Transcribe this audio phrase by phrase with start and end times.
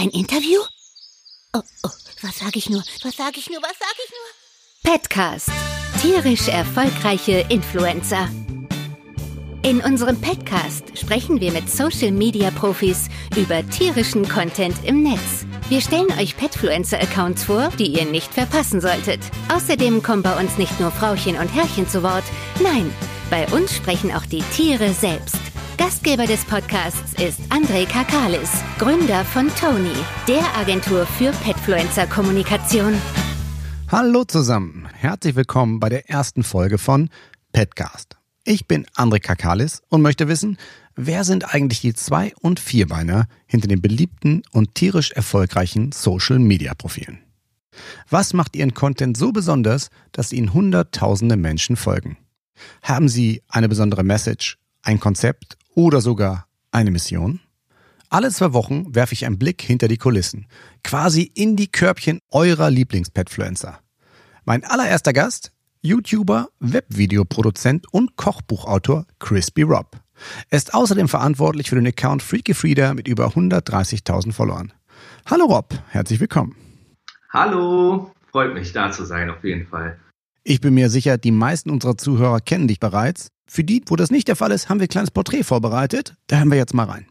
[0.00, 0.60] Ein Interview?
[1.52, 1.90] Oh, oh,
[2.22, 2.84] was sag ich nur?
[3.02, 3.60] Was sag ich nur?
[3.60, 4.92] Was sag ich nur?
[4.92, 5.50] Petcast.
[6.00, 8.28] Tierisch erfolgreiche Influencer.
[9.64, 15.44] In unserem Petcast sprechen wir mit Social Media Profis über tierischen Content im Netz.
[15.68, 19.18] Wir stellen euch Petfluencer-Accounts vor, die ihr nicht verpassen solltet.
[19.52, 22.24] Außerdem kommen bei uns nicht nur Frauchen und Herrchen zu Wort.
[22.62, 22.94] Nein,
[23.30, 25.37] bei uns sprechen auch die Tiere selbst.
[25.78, 29.94] Gastgeber des Podcasts ist André Kakalis, Gründer von Tony,
[30.26, 32.94] der Agentur für Petfluencer-Kommunikation.
[33.86, 37.10] Hallo zusammen, herzlich willkommen bei der ersten Folge von
[37.52, 38.16] Petcast.
[38.42, 40.58] Ich bin André Kakalis und möchte wissen,
[40.96, 47.20] wer sind eigentlich die Zwei- und Vierbeiner hinter den beliebten und tierisch erfolgreichen Social-Media-Profilen?
[48.10, 52.18] Was macht ihren Content so besonders, dass ihnen Hunderttausende Menschen folgen?
[52.82, 57.38] Haben sie eine besondere Message, ein Konzept oder sogar eine Mission?
[58.10, 60.48] Alle zwei Wochen werfe ich einen Blick hinter die Kulissen,
[60.82, 63.78] quasi in die Körbchen eurer Lieblingspetfluencer.
[64.44, 70.00] Mein allererster Gast, YouTuber, Webvideoproduzent und Kochbuchautor Crispy Rob.
[70.50, 74.72] Er ist außerdem verantwortlich für den Account Freaky Frieda mit über 130.000 Followern.
[75.26, 76.56] Hallo Rob, herzlich willkommen.
[77.30, 79.96] Hallo, freut mich da zu sein auf jeden Fall.
[80.50, 83.28] Ich bin mir sicher, die meisten unserer Zuhörer kennen dich bereits.
[83.46, 86.14] Für die, wo das nicht der Fall ist, haben wir ein kleines Porträt vorbereitet.
[86.26, 87.06] Da hören wir jetzt mal rein.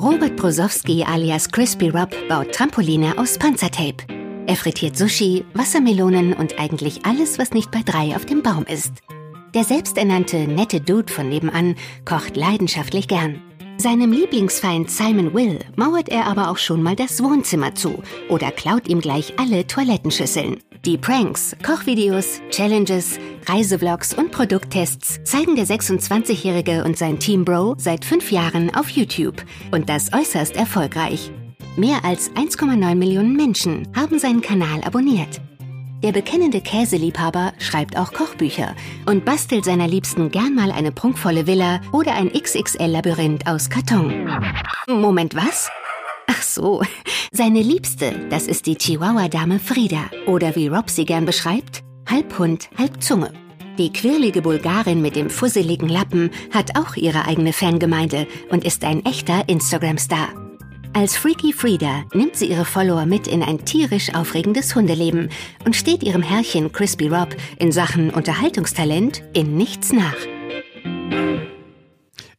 [0.00, 4.06] Robert Brosowski alias Crispy Rob baut Trampoline aus Panzertape.
[4.46, 8.92] Er frittiert Sushi, Wassermelonen und eigentlich alles, was nicht bei drei auf dem Baum ist.
[9.52, 11.74] Der selbsternannte nette Dude von nebenan
[12.06, 13.42] kocht leidenschaftlich gern.
[13.76, 18.88] Seinem Lieblingsfeind Simon Will mauert er aber auch schon mal das Wohnzimmer zu oder klaut
[18.88, 20.60] ihm gleich alle Toilettenschüsseln.
[20.86, 28.02] Die Pranks, Kochvideos, Challenges, Reisevlogs und Produkttests zeigen der 26-Jährige und sein Team Bro seit
[28.02, 31.32] fünf Jahren auf YouTube und das äußerst erfolgreich.
[31.76, 35.42] Mehr als 1,9 Millionen Menschen haben seinen Kanal abonniert.
[36.02, 38.74] Der bekennende Käseliebhaber schreibt auch Kochbücher
[39.04, 44.30] und bastelt seiner Liebsten gern mal eine prunkvolle Villa oder ein XXL-Labyrinth aus Karton.
[44.88, 45.70] Moment, was?
[46.32, 46.80] Ach so,
[47.32, 50.08] seine Liebste, das ist die Chihuahua-Dame Frieda.
[50.26, 53.32] Oder wie Rob sie gern beschreibt, halb Hund, halb Zunge.
[53.78, 59.04] Die quirlige Bulgarin mit dem fusseligen Lappen hat auch ihre eigene Fangemeinde und ist ein
[59.04, 60.28] echter Instagram-Star.
[60.92, 65.30] Als Freaky Frieda nimmt sie ihre Follower mit in ein tierisch aufregendes Hundeleben
[65.64, 70.16] und steht ihrem Herrchen Crispy Rob in Sachen Unterhaltungstalent in nichts nach.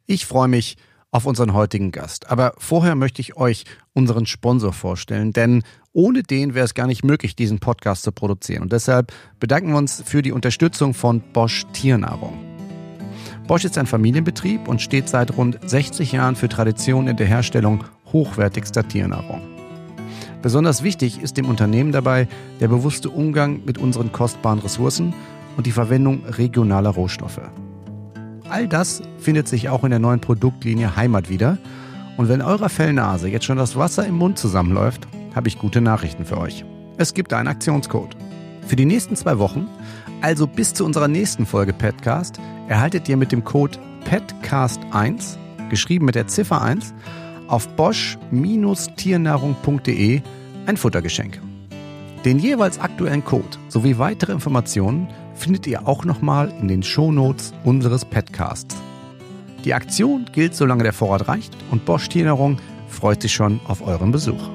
[0.06, 0.78] Ich freue mich
[1.12, 2.30] auf unseren heutigen Gast.
[2.32, 5.64] Aber vorher möchte ich euch unseren Sponsor vorstellen, denn
[5.94, 8.64] ohne den wäre es gar nicht möglich, diesen Podcast zu produzieren.
[8.64, 12.40] Und deshalb bedanken wir uns für die Unterstützung von Bosch Tiernahrung.
[13.48, 17.84] Bosch ist ein Familienbetrieb und steht seit rund 60 Jahren für Tradition in der Herstellung
[18.14, 19.42] hochwertigster Tiernahrung.
[20.42, 22.28] Besonders wichtig ist dem Unternehmen dabei
[22.62, 25.14] der bewusste Umgang mit unseren kostbaren Ressourcen
[25.58, 27.42] und die Verwendung regionaler Rohstoffe.
[28.52, 31.58] All das findet sich auch in der neuen Produktlinie Heimat wieder.
[32.18, 36.26] Und wenn eurer Fellnase jetzt schon das Wasser im Mund zusammenläuft, habe ich gute Nachrichten
[36.26, 36.66] für euch.
[36.98, 38.18] Es gibt einen Aktionscode.
[38.68, 39.70] Für die nächsten zwei Wochen,
[40.20, 43.80] also bis zu unserer nächsten Folge Petcast, erhaltet ihr mit dem Code
[44.10, 45.38] PETCAST1,
[45.70, 46.94] geschrieben mit der Ziffer 1,
[47.48, 50.22] auf bosch-tiernahrung.de
[50.66, 51.42] ein Futtergeschenk.
[52.26, 55.08] Den jeweils aktuellen Code sowie weitere Informationen
[55.42, 58.76] findet ihr auch nochmal in den Shownotes unseres Podcasts.
[59.66, 64.12] Die Aktion gilt, solange der Vorrat reicht und Bosch Tiernahrung freut sich schon auf euren
[64.12, 64.50] Besuch.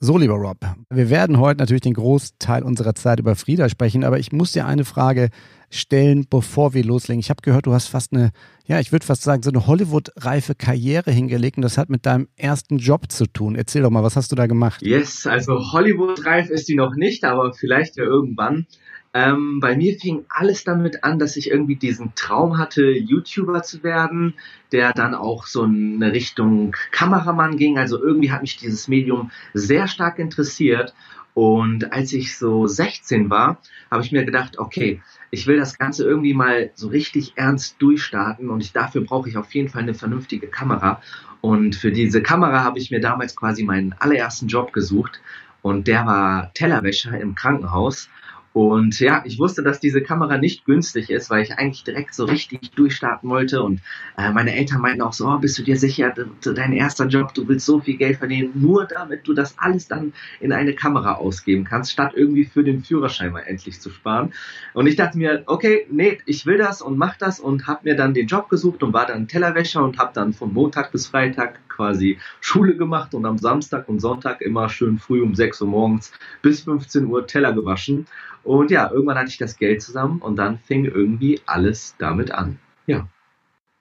[0.00, 0.56] So, lieber Rob,
[0.88, 4.66] wir werden heute natürlich den Großteil unserer Zeit über Frieda sprechen, aber ich muss dir
[4.66, 5.28] eine Frage
[5.70, 7.20] stellen, bevor wir loslegen.
[7.20, 8.30] Ich habe gehört, du hast fast eine,
[8.66, 12.26] ja, ich würde fast sagen, so eine Hollywood-reife Karriere hingelegt und das hat mit deinem
[12.36, 13.54] ersten Job zu tun.
[13.54, 14.82] Erzähl doch mal, was hast du da gemacht?
[14.82, 18.66] Yes, also Hollywood-reif ist die noch nicht, aber vielleicht ja irgendwann.
[19.12, 23.82] Ähm, bei mir fing alles damit an, dass ich irgendwie diesen Traum hatte, YouTuber zu
[23.82, 24.34] werden,
[24.70, 27.76] der dann auch so eine Richtung Kameramann ging.
[27.76, 30.94] Also irgendwie hat mich dieses Medium sehr stark interessiert.
[31.34, 33.60] Und als ich so 16 war,
[33.90, 38.50] habe ich mir gedacht, okay, ich will das Ganze irgendwie mal so richtig ernst durchstarten
[38.50, 41.00] und ich, dafür brauche ich auf jeden Fall eine vernünftige Kamera.
[41.40, 45.20] Und für diese Kamera habe ich mir damals quasi meinen allerersten Job gesucht
[45.62, 48.08] und der war Tellerwäscher im Krankenhaus.
[48.52, 52.24] Und ja, ich wusste, dass diese Kamera nicht günstig ist, weil ich eigentlich direkt so
[52.24, 53.62] richtig durchstarten wollte.
[53.62, 53.80] Und
[54.18, 56.12] äh, meine Eltern meinten auch so, oh, bist du dir sicher,
[56.42, 60.12] dein erster Job, du willst so viel Geld verdienen, nur damit du das alles dann
[60.40, 64.32] in eine Kamera ausgeben kannst, statt irgendwie für den Führerschein mal endlich zu sparen.
[64.74, 67.94] Und ich dachte mir, okay, nee, ich will das und mach das und habe mir
[67.94, 71.60] dann den Job gesucht und war dann Tellerwäscher und habe dann von Montag bis Freitag
[71.80, 76.12] quasi Schule gemacht und am Samstag und Sonntag immer schön früh um 6 Uhr morgens
[76.42, 78.06] bis 15 Uhr Teller gewaschen.
[78.44, 82.58] Und ja, irgendwann hatte ich das Geld zusammen und dann fing irgendwie alles damit an.
[82.86, 83.08] Ja.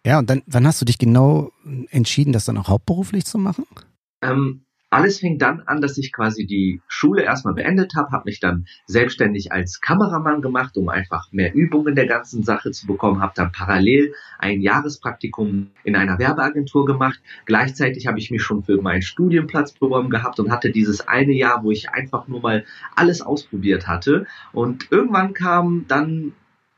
[0.05, 1.51] Ja, und dann, wann hast du dich genau
[1.89, 3.65] entschieden, das dann auch hauptberuflich zu machen?
[4.21, 8.39] Ähm, alles fing dann an, dass ich quasi die Schule erstmal beendet habe, habe mich
[8.39, 13.21] dann selbstständig als Kameramann gemacht, um einfach mehr Übung in der ganzen Sache zu bekommen,
[13.21, 17.21] habe dann parallel ein Jahrespraktikum in einer Werbeagentur gemacht.
[17.45, 21.63] Gleichzeitig habe ich mich schon für meinen Studienplatz beworben gehabt und hatte dieses eine Jahr,
[21.63, 22.65] wo ich einfach nur mal
[22.95, 24.25] alles ausprobiert hatte.
[24.53, 26.33] Und irgendwann kam dann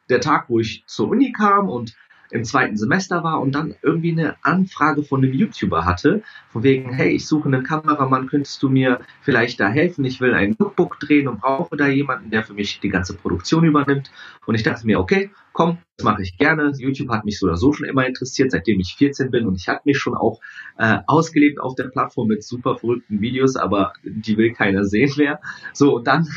[0.10, 1.96] der Tag, wo ich zur Uni kam und
[2.31, 6.94] im zweiten Semester war und dann irgendwie eine Anfrage von einem YouTuber hatte, von wegen,
[6.94, 10.06] hey, ich suche einen Kameramann, könntest du mir vielleicht da helfen?
[10.06, 13.63] Ich will ein Lookbook drehen und brauche da jemanden, der für mich die ganze Produktion
[13.63, 14.12] übernimmt.
[14.45, 16.72] Und ich dachte mir, okay, komm, das mache ich gerne.
[16.78, 19.68] YouTube hat mich so oder so schon immer interessiert, seitdem ich 14 bin und ich
[19.68, 20.39] habe mich schon auch
[20.77, 25.39] äh, ausgelebt auf der Plattform mit super verrückten Videos, aber die will keiner sehen mehr.
[25.74, 26.27] So, und dann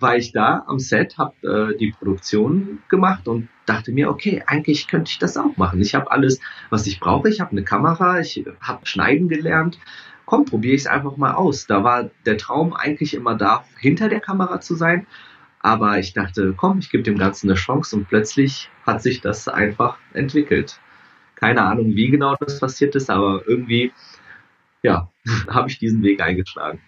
[0.00, 4.88] war ich da am Set, habe äh, die Produktion gemacht und dachte mir, okay, eigentlich
[4.88, 5.80] könnte ich das auch machen.
[5.80, 7.28] Ich habe alles, was ich brauche.
[7.28, 9.78] Ich habe eine Kamera, ich habe Schneiden gelernt.
[10.24, 11.66] Komm, probiere ich es einfach mal aus.
[11.66, 15.06] Da war der Traum eigentlich immer da, hinter der Kamera zu sein.
[15.60, 19.46] Aber ich dachte, komm, ich gebe dem Ganzen eine Chance und plötzlich hat sich das
[19.46, 20.80] einfach entwickelt.
[21.34, 23.92] Keine Ahnung, wie genau das passiert ist, aber irgendwie,
[24.82, 25.10] ja,
[25.48, 26.80] habe ich diesen Weg eingeschlagen.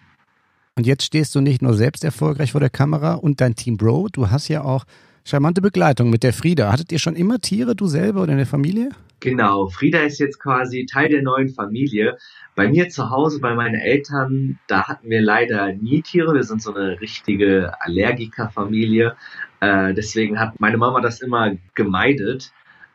[0.75, 4.07] Und jetzt stehst du nicht nur selbst erfolgreich vor der Kamera und dein Team Bro,
[4.11, 4.85] du hast ja auch
[5.23, 6.71] charmante Begleitung mit der Frieda.
[6.71, 8.89] Hattet ihr schon immer Tiere, du selber oder in der Familie?
[9.19, 12.17] Genau, Frieda ist jetzt quasi Teil der neuen Familie.
[12.55, 16.33] Bei mir zu Hause, bei meinen Eltern, da hatten wir leider nie Tiere.
[16.33, 19.15] Wir sind so eine richtige Allergikerfamilie.
[19.59, 22.51] Äh, deswegen hat meine Mama das immer gemeidet.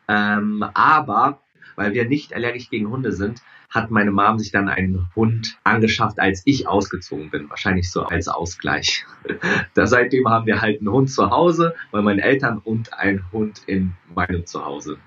[0.08, 1.40] Ähm, aber
[1.76, 6.18] weil wir nicht allergisch gegen Hunde sind, hat meine Mom sich dann einen Hund angeschafft,
[6.18, 7.50] als ich ausgezogen bin.
[7.50, 9.04] Wahrscheinlich so als Ausgleich.
[9.74, 13.62] da seitdem haben wir halt einen Hund zu Hause bei meinen Eltern und einen Hund
[13.66, 14.98] in meinem Zuhause.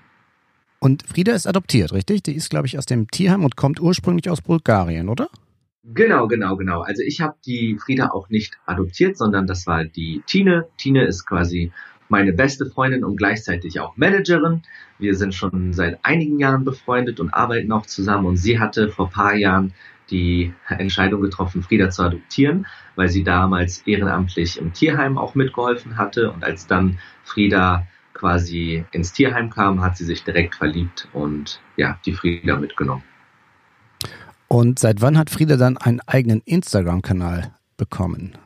[0.78, 2.24] Und Frieda ist adoptiert, richtig?
[2.24, 5.28] Die ist, glaube ich, aus dem Tierheim und kommt ursprünglich aus Bulgarien, oder?
[5.84, 6.82] Genau, genau, genau.
[6.82, 10.68] Also ich habe die Frieda auch nicht adoptiert, sondern das war die Tine.
[10.76, 11.72] Tine ist quasi
[12.12, 14.60] meine beste Freundin und gleichzeitig auch Managerin.
[14.98, 18.26] Wir sind schon seit einigen Jahren befreundet und arbeiten auch zusammen.
[18.26, 19.72] Und sie hatte vor paar Jahren
[20.10, 22.66] die Entscheidung getroffen, Frieda zu adoptieren,
[22.96, 26.30] weil sie damals ehrenamtlich im Tierheim auch mitgeholfen hatte.
[26.30, 31.98] Und als dann Frieda quasi ins Tierheim kam, hat sie sich direkt verliebt und ja,
[32.04, 33.04] die Frieda mitgenommen.
[34.48, 38.36] Und seit wann hat Frieda dann einen eigenen Instagram-Kanal bekommen?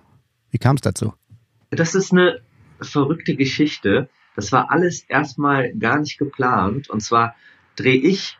[0.53, 1.15] Wie kam es dazu?
[1.71, 2.46] Das ist eine
[2.81, 4.09] verrückte Geschichte.
[4.35, 6.91] Das war alles erstmal gar nicht geplant.
[6.91, 7.35] Und zwar
[7.77, 8.39] drehe ich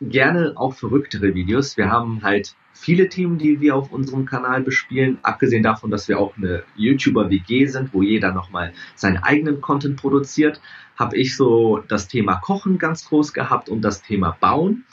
[0.00, 1.76] gerne auch verrücktere Videos.
[1.76, 5.18] Wir haben halt viele Themen, die wir auf unserem Kanal bespielen.
[5.22, 10.60] Abgesehen davon, dass wir auch eine YouTuber-WG sind, wo jeder nochmal seinen eigenen Content produziert,
[10.96, 14.84] habe ich so das Thema Kochen ganz groß gehabt und das Thema Bauen.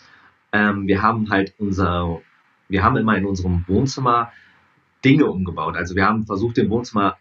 [0.51, 2.21] Ähm, wir haben halt unser,
[2.69, 4.31] wir haben immer in unserem Wohnzimmer
[5.03, 5.75] Dinge umgebaut.
[5.75, 7.17] Also wir haben versucht, im Wohnzimmer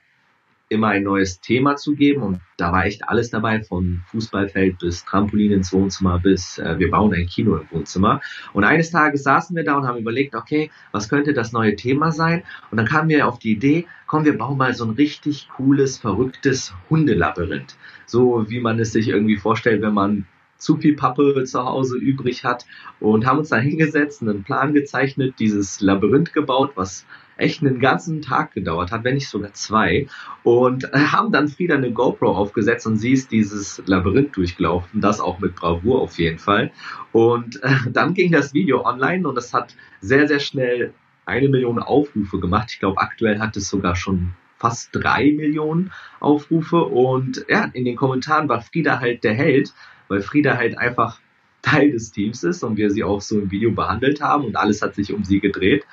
[0.69, 5.05] immer ein neues Thema zu geben und da war echt alles dabei, von Fußballfeld bis
[5.05, 8.21] Trampolin ins Wohnzimmer bis äh, wir bauen ein Kino im Wohnzimmer.
[8.53, 12.13] Und eines Tages saßen wir da und haben überlegt, okay, was könnte das neue Thema
[12.13, 12.43] sein?
[12.71, 15.99] Und dann kamen wir auf die Idee, komm, wir bauen mal so ein richtig cooles,
[15.99, 17.77] verrücktes Hundelabyrinth.
[18.07, 22.45] So wie man es sich irgendwie vorstellt, wenn man zu viel Pappe zu Hause übrig
[22.45, 22.65] hat
[23.01, 27.05] und haben uns da hingesetzt, einen Plan gezeichnet, dieses Labyrinth gebaut, was
[27.37, 30.07] echt einen ganzen Tag gedauert hat, wenn nicht sogar zwei.
[30.43, 35.21] Und äh, haben dann Frieda eine GoPro aufgesetzt und sie ist dieses Labyrinth durchgelaufen, das
[35.21, 36.71] auch mit Bravour auf jeden Fall.
[37.13, 40.93] Und äh, dann ging das Video online und es hat sehr, sehr schnell
[41.27, 42.69] eine Million Aufrufe gemacht.
[42.71, 46.85] Ich glaube, aktuell hat es sogar schon fast drei Millionen Aufrufe.
[46.85, 49.73] Und ja, in den Kommentaren war Frieda halt der Held,
[50.09, 51.21] weil Frieda halt einfach
[51.63, 54.83] Teil des Teams ist und wir sie auch so im Video behandelt haben und alles
[54.83, 55.87] hat sich um sie gedreht.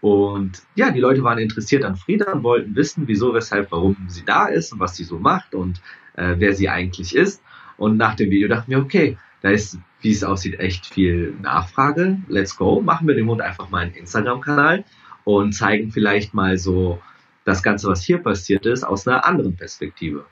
[0.00, 4.24] Und ja, die Leute waren interessiert an Frieda und wollten wissen, wieso, weshalb, warum sie
[4.24, 5.80] da ist und was sie so macht und
[6.14, 7.42] äh, wer sie eigentlich ist.
[7.76, 12.18] Und nach dem Video dachten wir, okay, da ist, wie es aussieht, echt viel Nachfrage.
[12.28, 12.80] Let's go.
[12.80, 14.84] Machen wir dem Hund einfach mal einen Instagram-Kanal
[15.24, 17.00] und zeigen vielleicht mal so
[17.44, 20.26] das Ganze, was hier passiert ist, aus einer anderen Perspektive.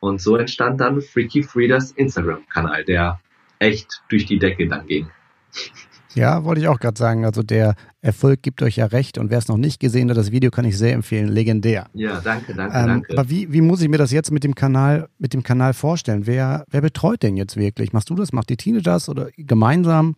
[0.00, 3.20] Und so entstand dann Freaky Friedas Instagram-Kanal, der
[3.58, 5.10] echt durch die Decke dann ging.
[6.16, 7.24] Ja, wollte ich auch gerade sagen.
[7.24, 10.32] Also der Erfolg gibt euch ja recht und wer es noch nicht gesehen hat, das
[10.32, 11.28] Video kann ich sehr empfehlen.
[11.28, 11.88] Legendär.
[11.92, 13.12] Ja, danke, danke, ähm, danke.
[13.18, 16.26] Aber wie, wie muss ich mir das jetzt mit dem Kanal, mit dem Kanal vorstellen?
[16.26, 17.92] Wer, wer betreut denn jetzt wirklich?
[17.92, 18.32] Machst du das?
[18.32, 20.16] Macht die Tine das oder gemeinsam?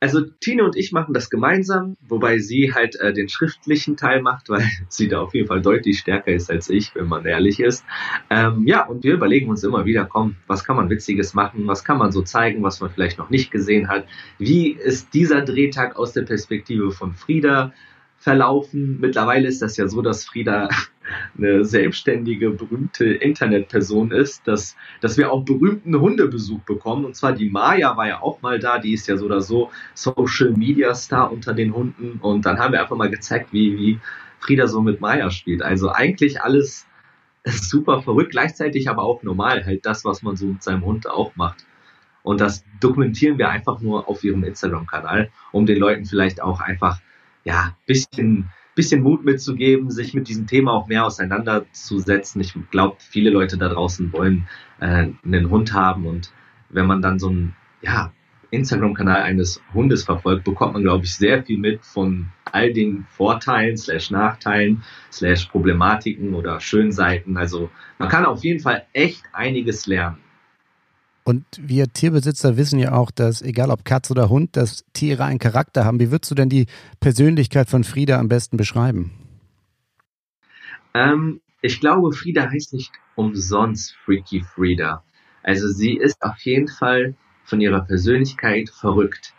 [0.00, 4.48] Also Tine und ich machen das gemeinsam, wobei sie halt äh, den schriftlichen Teil macht,
[4.48, 7.84] weil sie da auf jeden Fall deutlich stärker ist als ich, wenn man ehrlich ist.
[8.30, 11.82] Ähm, ja, und wir überlegen uns immer wieder, komm, was kann man Witziges machen, was
[11.82, 14.06] kann man so zeigen, was man vielleicht noch nicht gesehen hat.
[14.38, 17.72] Wie ist dieser Drehtag aus der Perspektive von Frieda?
[18.18, 18.98] Verlaufen.
[19.00, 20.68] Mittlerweile ist das ja so, dass Frieda
[21.38, 27.04] eine selbstständige, berühmte Internetperson ist, dass, dass wir auch berühmten Hundebesuch bekommen.
[27.04, 29.70] Und zwar die Maya war ja auch mal da, die ist ja so oder so
[29.94, 32.18] Social Media Star unter den Hunden.
[32.20, 34.00] Und dann haben wir einfach mal gezeigt, wie, wie
[34.40, 35.62] Frieda so mit Maya spielt.
[35.62, 36.86] Also eigentlich alles
[37.44, 41.36] super verrückt, gleichzeitig aber auch normal, halt das, was man so mit seinem Hund auch
[41.36, 41.64] macht.
[42.22, 47.00] Und das dokumentieren wir einfach nur auf ihrem Instagram-Kanal, um den Leuten vielleicht auch einfach
[47.44, 52.40] ja, bisschen, bisschen Mut mitzugeben, sich mit diesem Thema auch mehr auseinanderzusetzen.
[52.40, 54.48] Ich glaube, viele Leute da draußen wollen
[54.80, 56.32] äh, einen Hund haben und
[56.70, 58.12] wenn man dann so einen ja,
[58.50, 63.76] Instagram-Kanal eines Hundes verfolgt, bekommt man, glaube ich, sehr viel mit von all den Vorteilen,
[63.76, 67.36] slash Nachteilen, slash Problematiken oder Schönseiten.
[67.36, 70.18] Also man kann auf jeden Fall echt einiges lernen.
[71.28, 75.38] Und wir Tierbesitzer wissen ja auch, dass egal ob Katz oder Hund, dass Tiere einen
[75.38, 76.00] Charakter haben.
[76.00, 76.64] Wie würdest du denn die
[77.00, 79.10] Persönlichkeit von Frieda am besten beschreiben?
[80.94, 85.04] Ähm, ich glaube, Frieda heißt nicht umsonst Freaky Frieda.
[85.42, 89.34] Also sie ist auf jeden Fall von ihrer Persönlichkeit verrückt.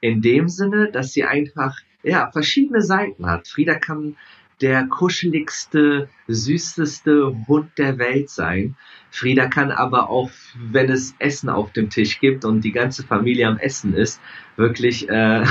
[0.00, 3.46] In dem Sinne, dass sie einfach ja verschiedene Seiten hat.
[3.46, 4.16] Frieda kann
[4.62, 8.76] der kuscheligste, süßeste Hund der Welt sein.
[9.10, 13.48] Frieda kann aber auch, wenn es Essen auf dem Tisch gibt und die ganze Familie
[13.48, 14.20] am Essen ist,
[14.56, 15.44] wirklich äh,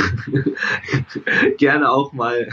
[1.58, 2.50] gerne auch mal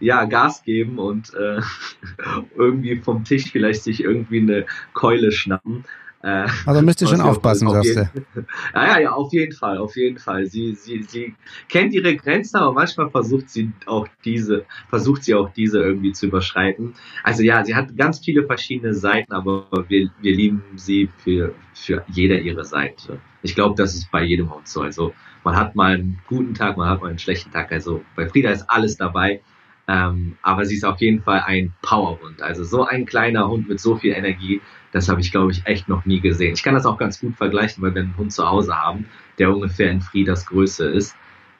[0.00, 1.60] ja Gas geben und äh,
[2.56, 5.84] irgendwie vom Tisch vielleicht sich irgendwie eine Keule schnappen.
[6.24, 8.08] Äh, also müsst ihr schon aufpassen, sagst du.
[8.74, 10.46] Ja, ja, ja, auf jeden Fall, auf jeden Fall.
[10.46, 11.34] Sie, sie, sie
[11.68, 16.26] kennt ihre Grenzen, aber manchmal versucht sie auch diese, versucht sie auch diese irgendwie zu
[16.26, 16.94] überschreiten.
[17.22, 22.02] Also ja, sie hat ganz viele verschiedene Seiten, aber wir, wir lieben sie für, für
[22.08, 23.20] jede ihre Seite.
[23.42, 24.80] Ich glaube, das ist bei jedem Hund so.
[24.80, 25.12] Also
[25.44, 27.70] man hat mal einen guten Tag, man hat mal einen schlechten Tag.
[27.70, 29.42] Also bei Frieda ist alles dabei.
[29.86, 32.40] Ähm, aber sie ist auf jeden Fall ein Powerhund.
[32.42, 34.60] Also so ein kleiner Hund mit so viel Energie,
[34.92, 36.54] das habe ich, glaube ich, echt noch nie gesehen.
[36.54, 39.06] Ich kann das auch ganz gut vergleichen, weil wir einen Hund zu Hause haben,
[39.38, 41.16] der ungefähr in Friedas Größe ist.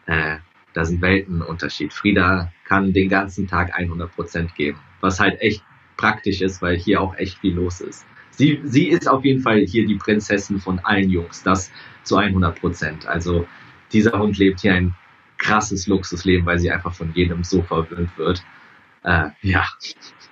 [0.06, 0.36] Äh,
[0.72, 1.92] da sind Weltenunterschied.
[1.92, 5.62] Frieda kann den ganzen Tag 100 Prozent geben, was halt echt
[5.96, 8.06] praktisch ist, weil hier auch echt viel los ist.
[8.30, 11.70] Sie, sie ist auf jeden Fall hier die Prinzessin von allen Jungs, das
[12.02, 13.06] zu 100 Prozent.
[13.06, 13.46] Also
[13.92, 14.94] dieser Hund lebt hier ein
[15.38, 18.44] krasses Luxusleben, weil sie einfach von jedem so verwöhnt wird.
[19.02, 19.64] Äh, ja.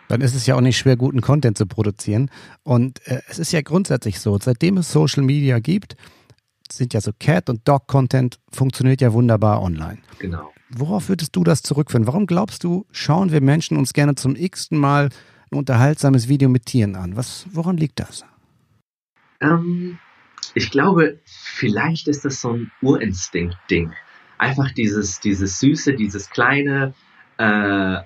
[0.09, 2.31] Dann ist es ja auch nicht schwer, guten Content zu produzieren.
[2.63, 5.97] Und äh, es ist ja grundsätzlich so, seitdem es Social Media gibt,
[6.71, 9.99] sind ja so Cat- und Dog-Content funktioniert ja wunderbar online.
[10.19, 10.53] Genau.
[10.71, 12.07] Worauf würdest du das zurückführen?
[12.07, 15.11] Warum glaubst du, schauen wir Menschen uns gerne zum x-ten Mal
[15.51, 17.17] ein unterhaltsames Video mit Tieren an?
[17.17, 18.25] Was, woran liegt das?
[19.41, 19.99] Ähm,
[20.55, 23.93] ich glaube, vielleicht ist das so ein Urinstinkt-Ding
[24.43, 26.95] einfach dieses, dieses Süße, dieses kleine,
[27.39, 27.99] äh,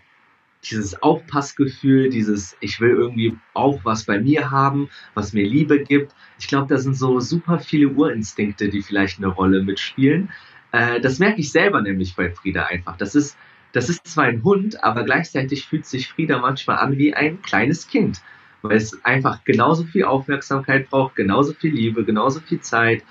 [0.70, 6.14] dieses Aufpassgefühl, dieses, ich will irgendwie auch was bei mir haben, was mir Liebe gibt.
[6.38, 10.30] Ich glaube, da sind so super viele Urinstinkte, die vielleicht eine Rolle mitspielen.
[10.72, 12.98] Äh, das merke ich selber nämlich bei Frieda einfach.
[12.98, 13.38] Das ist,
[13.72, 17.88] das ist zwar ein Hund, aber gleichzeitig fühlt sich Frieda manchmal an wie ein kleines
[17.88, 18.20] Kind,
[18.60, 23.04] weil es einfach genauso viel Aufmerksamkeit braucht, genauso viel Liebe, genauso viel Zeit,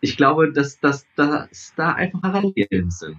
[0.00, 3.18] ich glaube, dass, dass, dass da einfach Parallelen sind.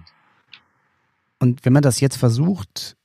[1.38, 2.96] Und wenn man das jetzt versucht,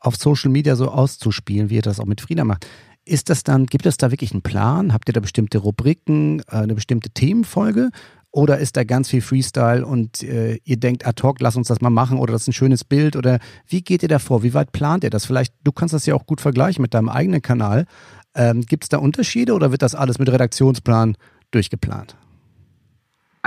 [0.00, 2.66] auf Social Media so auszuspielen, wie ihr das auch mit Frieda macht,
[3.04, 4.92] ist das dann, gibt es da wirklich einen Plan?
[4.92, 7.90] Habt ihr da bestimmte Rubriken, äh, eine bestimmte Themenfolge?
[8.30, 11.80] Oder ist da ganz viel Freestyle und äh, ihr denkt ad hoc, lass uns das
[11.80, 13.16] mal machen oder das ist ein schönes Bild?
[13.16, 14.42] Oder wie geht ihr da vor?
[14.42, 15.24] Wie weit plant ihr das?
[15.24, 17.86] Vielleicht, du kannst das ja auch gut vergleichen mit deinem eigenen Kanal.
[18.34, 21.16] Ähm, gibt es da Unterschiede oder wird das alles mit Redaktionsplan
[21.50, 22.16] durchgeplant?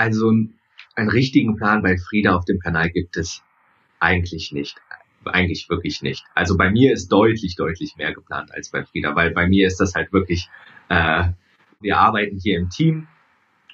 [0.01, 0.31] Also
[0.95, 3.43] einen richtigen Plan bei Frieda auf dem Kanal gibt es
[3.99, 4.77] eigentlich nicht.
[5.25, 6.25] Eigentlich wirklich nicht.
[6.33, 9.79] Also bei mir ist deutlich, deutlich mehr geplant als bei Frieda, weil bei mir ist
[9.79, 10.49] das halt wirklich,
[10.89, 11.25] äh,
[11.81, 13.07] wir arbeiten hier im Team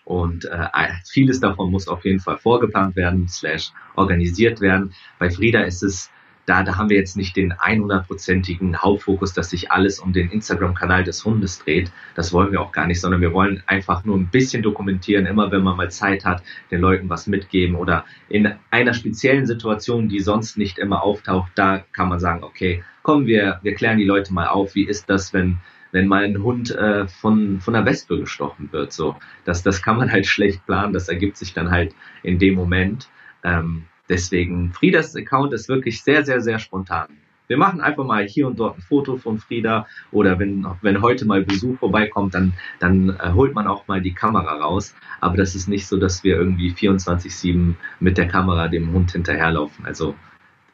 [0.04, 0.68] und äh,
[1.10, 4.94] vieles davon muss auf jeden Fall vorgeplant werden, slash organisiert werden.
[5.20, 6.12] Bei Frieda ist es
[6.48, 11.04] da, da haben wir jetzt nicht den 100%igen Hauptfokus, dass sich alles um den Instagram-Kanal
[11.04, 11.92] des Hundes dreht.
[12.16, 15.52] Das wollen wir auch gar nicht, sondern wir wollen einfach nur ein bisschen dokumentieren, immer
[15.52, 20.22] wenn man mal Zeit hat, den Leuten was mitgeben oder in einer speziellen Situation, die
[20.22, 24.34] sonst nicht immer auftaucht, da kann man sagen, okay, komm, wir, wir klären die Leute
[24.34, 25.58] mal auf, wie ist das, wenn
[25.94, 28.92] wenn mal ein Hund äh, von, von einer Wespe gestochen wird.
[28.92, 32.56] So, das, das kann man halt schlecht planen, das ergibt sich dann halt in dem
[32.56, 33.08] Moment.
[33.44, 37.08] Ähm, deswegen, Friedas Account ist wirklich sehr, sehr, sehr spontan.
[37.48, 41.26] Wir machen einfach mal hier und dort ein Foto von Frieda oder wenn, wenn heute
[41.26, 44.94] mal Besuch vorbeikommt, dann, dann äh, holt man auch mal die Kamera raus.
[45.22, 49.86] Aber das ist nicht so, dass wir irgendwie 24-7 mit der Kamera dem Hund hinterherlaufen.
[49.86, 50.16] Also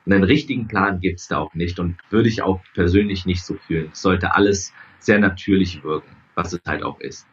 [0.05, 3.89] einen richtigen Plan gibt's da auch nicht und würde ich auch persönlich nicht so fühlen.
[3.93, 7.27] Es sollte alles sehr natürlich wirken, was es halt auch ist.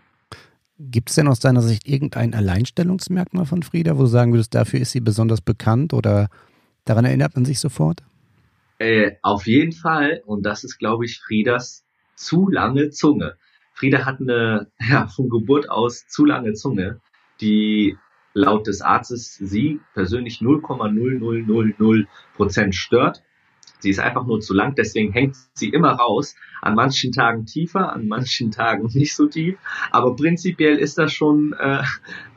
[0.82, 4.80] Gibt es denn aus deiner Sicht irgendein Alleinstellungsmerkmal von Frieda, wo du sagen würdest, dafür
[4.80, 6.30] ist sie besonders bekannt oder
[6.86, 8.02] daran erinnert man sich sofort?
[8.78, 11.84] Äh, auf jeden Fall, und das ist, glaube ich, Friedas
[12.14, 13.36] zu lange Zunge.
[13.74, 17.00] Frieda hat eine, ja, von Geburt aus zu lange Zunge,
[17.42, 17.98] die
[18.32, 22.06] laut des Arztes sie persönlich 0,0000
[22.36, 23.22] Prozent stört.
[23.80, 26.36] Sie ist einfach nur zu lang, deswegen hängt sie immer raus.
[26.62, 29.56] An manchen Tagen tiefer, an manchen Tagen nicht so tief.
[29.90, 31.82] Aber prinzipiell ist das schon äh,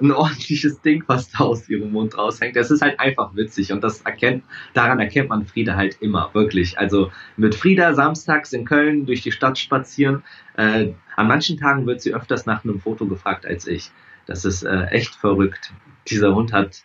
[0.01, 2.55] ein ordentliches Ding, was da aus ihrem Mund raushängt.
[2.55, 6.79] Es ist halt einfach witzig und das erkennt, daran erkennt man Frieda halt immer, wirklich.
[6.79, 10.23] Also mit Frieda samstags in Köln durch die Stadt spazieren.
[10.55, 13.91] Äh, an manchen Tagen wird sie öfters nach einem Foto gefragt als ich.
[14.25, 15.73] Das ist äh, echt verrückt.
[16.07, 16.83] Dieser Hund hat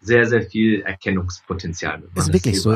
[0.00, 2.02] sehr, sehr viel Erkennungspotenzial.
[2.14, 2.74] Ist wirklich so.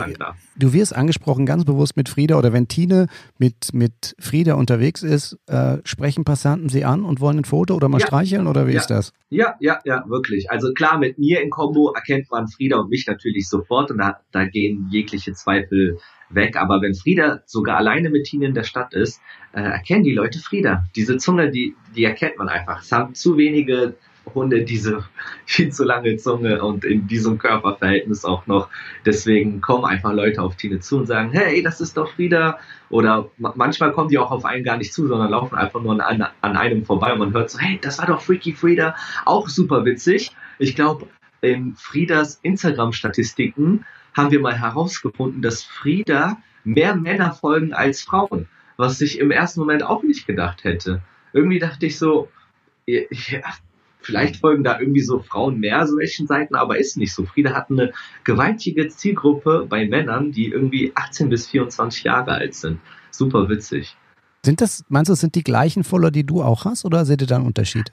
[0.57, 3.07] Du wirst angesprochen ganz bewusst mit Frieda oder wenn Tine
[3.39, 7.89] mit, mit Frieda unterwegs ist, äh, sprechen Passanten sie an und wollen ein Foto oder
[7.89, 8.07] mal ja.
[8.07, 8.81] streicheln oder wie ja.
[8.81, 9.13] ist das?
[9.31, 10.51] Ja, ja, ja, wirklich.
[10.51, 14.21] Also klar, mit mir in Kombo erkennt man Frieda und mich natürlich sofort und da,
[14.31, 16.57] da gehen jegliche Zweifel weg.
[16.57, 19.21] Aber wenn Frieda sogar alleine mit Tine in der Stadt ist,
[19.53, 20.85] äh, erkennen die Leute Frieda.
[20.95, 22.83] Diese Zunge, die, die erkennt man einfach.
[22.83, 23.95] Es haben zu wenige
[24.33, 25.05] Hunde diese
[25.47, 28.69] viel zu lange Zunge und in diesem Körperverhältnis auch noch.
[29.05, 32.59] Deswegen kommen einfach Leute auf Tine zu und sagen, hey, das ist doch wieder.
[32.91, 36.27] Oder manchmal kommen die auch auf einen gar nicht zu, sondern laufen einfach nur an,
[36.41, 38.95] an einem vorbei und man hört so, hey, das war doch Freaky Frieda.
[39.25, 40.31] Auch super witzig.
[40.59, 41.07] Ich glaube,
[41.41, 48.49] in Friedas Instagram-Statistiken haben wir mal herausgefunden, dass Frieda mehr Männer folgen als Frauen.
[48.77, 51.03] Was ich im ersten Moment auch nicht gedacht hätte.
[51.33, 52.29] Irgendwie dachte ich so,
[52.87, 53.03] ja,
[54.05, 57.25] Vielleicht folgen da irgendwie so Frauen mehr solchen Seiten, aber ist nicht so.
[57.25, 62.81] Frieda hat eine gewaltige Zielgruppe bei Männern, die irgendwie 18 bis 24 Jahre alt sind.
[63.11, 63.97] Super witzig.
[64.45, 67.27] Sind das, meinst du, sind die gleichen Follower, die du auch hast, oder seht ihr
[67.27, 67.93] da einen Unterschied?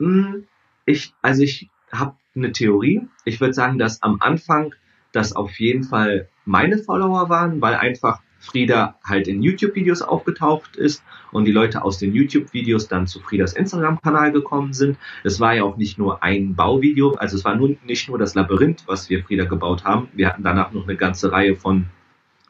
[0.00, 0.44] Hm,
[0.84, 3.06] ich, also ich habe eine Theorie.
[3.24, 4.74] Ich würde sagen, dass am Anfang
[5.12, 11.04] das auf jeden Fall meine Follower waren, weil einfach Frieda halt in YouTube-Videos aufgetaucht ist
[11.30, 14.98] und die Leute aus den YouTube-Videos dann zu Friedas Instagram-Kanal gekommen sind.
[15.22, 18.34] Es war ja auch nicht nur ein Bauvideo, also es war nun nicht nur das
[18.34, 20.08] Labyrinth, was wir Frieda gebaut haben.
[20.14, 21.86] Wir hatten danach noch eine ganze Reihe von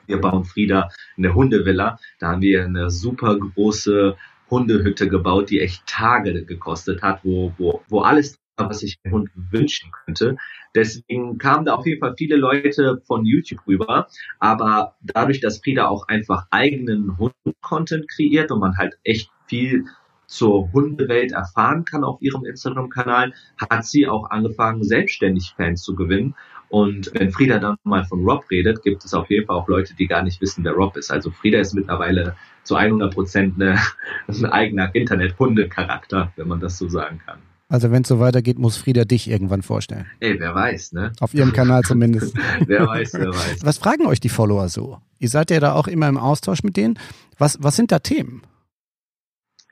[0.07, 1.98] wir bauen Frieda eine Hundevilla.
[2.18, 4.16] Da haben wir eine super große
[4.50, 9.30] Hundehütte gebaut, die echt Tage gekostet hat, wo, wo, wo alles was ich mir Hund
[9.34, 10.36] wünschen könnte.
[10.74, 14.08] Deswegen kamen da auf jeden Fall viele Leute von YouTube rüber.
[14.38, 19.84] Aber dadurch, dass Frieda auch einfach eigenen Hund-Content kreiert und man halt echt viel
[20.26, 26.36] zur Hundewelt erfahren kann auf ihrem Instagram-Kanal, hat sie auch angefangen, selbstständig Fans zu gewinnen.
[26.68, 29.96] Und wenn Frieda dann mal von Rob redet, gibt es auf jeden Fall auch Leute,
[29.96, 31.10] die gar nicht wissen, wer Rob ist.
[31.10, 33.60] Also Frieda ist mittlerweile zu 100 Prozent
[34.28, 37.40] ein eigener Internet-Hunde-Charakter, wenn man das so sagen kann.
[37.70, 40.06] Also wenn es so weitergeht, muss Frieda dich irgendwann vorstellen.
[40.18, 41.12] Ey, wer weiß, ne?
[41.20, 42.35] Auf ihrem Kanal zumindest.
[42.66, 43.59] wer weiß, wer weiß.
[43.62, 45.00] Was fragen euch die Follower so?
[45.20, 46.98] Ihr seid ja da auch immer im Austausch mit denen.
[47.38, 48.42] Was, was sind da Themen?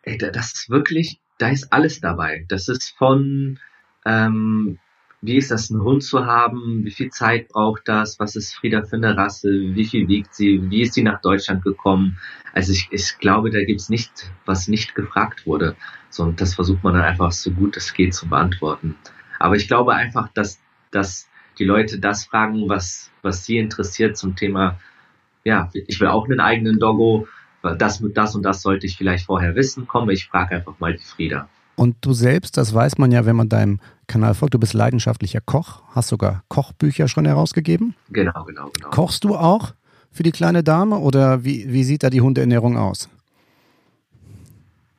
[0.04, 2.46] Ey, das ist wirklich, da ist alles dabei.
[2.48, 3.58] Das ist von
[4.06, 4.78] ähm,
[5.20, 6.84] wie ist das, einen Hund zu haben?
[6.84, 8.20] Wie viel Zeit braucht das?
[8.20, 9.48] Was ist Frieda für eine Rasse?
[9.50, 10.70] Wie viel wiegt sie?
[10.70, 12.18] Wie ist sie nach Deutschland gekommen?
[12.52, 15.74] Also ich, ich glaube, da gibt's nicht, was nicht gefragt wurde.
[16.08, 18.96] So, und das versucht man dann einfach so gut es geht zu beantworten.
[19.40, 20.60] Aber ich glaube einfach, dass,
[20.92, 21.28] dass
[21.58, 24.78] die Leute das fragen, was, was sie interessiert zum Thema,
[25.44, 27.26] ja, ich will auch einen eigenen Doggo,
[27.62, 29.86] das, das und das sollte ich vielleicht vorher wissen.
[29.88, 31.48] Komm, ich frage einfach mal die Frieda.
[31.78, 35.40] Und du selbst, das weiß man ja, wenn man deinem Kanal folgt, du bist leidenschaftlicher
[35.40, 37.94] Koch, hast sogar Kochbücher schon herausgegeben.
[38.10, 38.90] Genau, genau, genau.
[38.90, 39.74] Kochst du auch
[40.10, 43.08] für die kleine Dame oder wie, wie sieht da die Hundeernährung aus?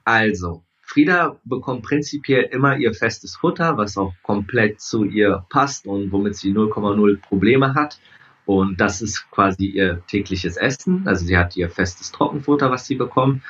[0.06, 6.13] Also, Frieda bekommt prinzipiell immer ihr festes Futter, was auch komplett zu ihr passt und
[6.13, 8.00] womit sie 0,0 Probleme hat.
[8.46, 11.06] Und das ist quasi ihr tägliches Essen.
[11.06, 13.44] Also sie hat ihr festes Trockenfutter, was sie bekommt.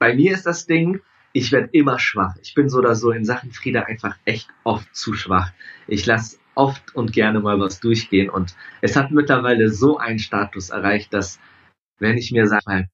[0.00, 1.00] Bei mir ist das Ding,
[1.32, 2.34] ich werde immer schwach.
[2.42, 5.52] Ich bin so oder so in Sachen Frieda einfach echt oft zu schwach.
[5.86, 10.70] Ich lasse oft und gerne mal was durchgehen und es hat mittlerweile so einen Status
[10.70, 11.38] erreicht, dass
[12.00, 12.88] wenn ich mir sage,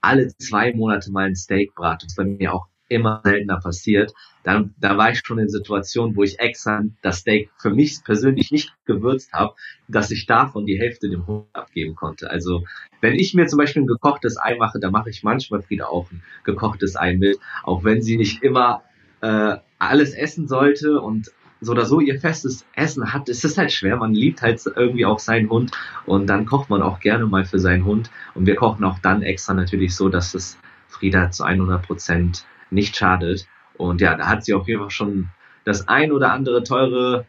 [0.00, 4.12] alle zwei Monate mal ein Steak brate, was bei mir auch immer seltener passiert,
[4.44, 8.50] dann da war ich schon in Situationen, wo ich extra das Steak für mich persönlich
[8.50, 9.54] nicht gewürzt habe,
[9.88, 12.30] dass ich davon die Hälfte dem Hund abgeben konnte.
[12.30, 12.64] Also
[13.00, 16.10] wenn ich mir zum Beispiel ein gekochtes Ei mache, dann mache ich manchmal Frieda auch
[16.10, 18.82] ein gekochtes Ei mit, auch wenn sie nicht immer
[19.20, 23.72] äh, alles essen sollte und so oder so ihr festes Essen hat, ist es halt
[23.72, 23.96] schwer.
[23.96, 25.72] Man liebt halt irgendwie auch seinen Hund
[26.06, 28.10] und dann kocht man auch gerne mal für seinen Hund.
[28.34, 30.56] Und wir kochen auch dann extra natürlich so, dass es
[30.88, 33.46] Frieda zu 100 Prozent nicht schadet.
[33.76, 35.28] Und ja, da hat sie auf jeden Fall schon
[35.64, 37.26] das ein oder andere teure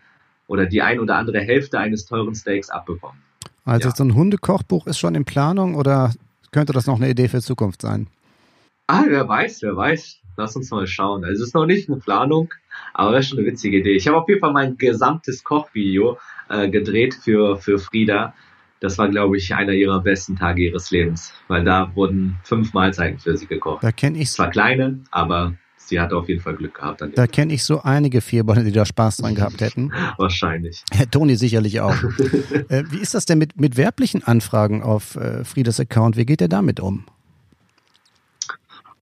[0.47, 3.21] oder die ein oder andere Hälfte eines teuren Steaks abbekommen.
[3.65, 3.95] Also ja.
[3.95, 6.13] so ein Hundekochbuch ist schon in Planung oder
[6.51, 8.07] könnte das noch eine Idee für Zukunft sein?
[8.87, 10.17] Ah, wer weiß, wer weiß.
[10.37, 11.23] Lass uns mal schauen.
[11.23, 12.53] Also es ist noch nicht eine Planung,
[12.93, 13.95] aber das ist schon eine witzige Idee.
[13.95, 16.17] Ich habe auf jeden Fall mein gesamtes Kochvideo
[16.49, 18.33] äh, gedreht für, für Frieda.
[18.79, 23.19] Das war, glaube ich, einer ihrer besten Tage ihres Lebens, weil da wurden fünf Mahlzeiten
[23.19, 23.83] für sie gekocht.
[23.83, 27.03] Da kenne ich zwar kleine, aber sie hatte auf jeden Fall Glück gehabt.
[27.13, 29.91] da kenne ich so einige Vierbeine, die da Spaß dran gehabt hätten.
[30.17, 30.83] Wahrscheinlich.
[30.91, 31.95] Herr Toni sicherlich auch.
[32.69, 36.15] äh, wie ist das denn mit, mit werblichen Anfragen auf äh, Friedas Account?
[36.15, 37.05] Wie geht er damit um?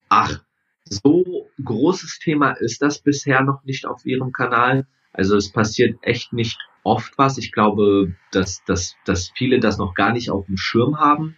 [0.09, 0.39] Ach,
[0.85, 4.87] so großes Thema ist das bisher noch nicht auf ihrem Kanal.
[5.13, 7.37] Also es passiert echt nicht oft was.
[7.37, 11.35] Ich glaube, dass, dass, dass viele das noch gar nicht auf dem Schirm haben.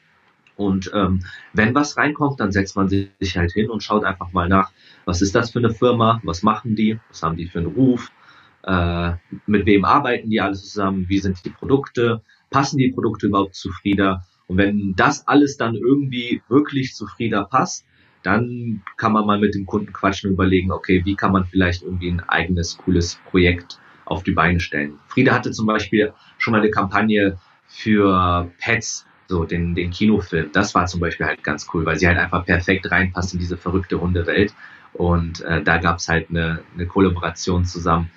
[0.56, 4.48] Und ähm, wenn was reinkommt, dann setzt man sich halt hin und schaut einfach mal
[4.48, 4.72] nach,
[5.06, 8.12] was ist das für eine Firma, was machen die, was haben die für einen Ruf,
[8.64, 9.14] äh,
[9.48, 13.70] mit wem arbeiten die alles zusammen, wie sind die Produkte, passen die Produkte überhaupt zu.
[14.48, 17.08] Und wenn das alles dann irgendwie wirklich zu
[17.50, 17.86] passt,
[18.22, 21.84] dann kann man mal mit dem Kunden quatschen und überlegen, okay, wie kann man vielleicht
[21.84, 23.80] irgendwie ein eigenes, cooles Projekt
[24.10, 25.00] auf die Beine stellen.
[25.08, 30.50] Frieda hatte zum Beispiel schon mal eine Kampagne für Pets, so den, den Kinofilm.
[30.52, 33.58] Das war zum Beispiel halt ganz cool, weil sie halt einfach perfekt reinpasst in diese
[33.58, 34.54] verrückte Hundewelt.
[34.94, 38.10] Und äh, da gab es halt eine, eine Kollaboration zusammen.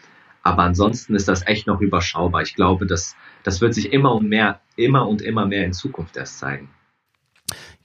[0.43, 2.43] Aber ansonsten ist das echt noch überschaubar.
[2.43, 6.17] Ich glaube, das, das wird sich immer und mehr, immer und immer mehr in Zukunft
[6.17, 6.71] erst zeigen.